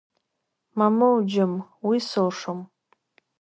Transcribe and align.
Мамоу, 0.77 1.17
џьым, 1.31 1.53
уи 1.87 1.97
сылшом! 2.09 2.59